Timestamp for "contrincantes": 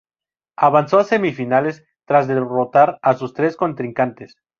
3.55-4.35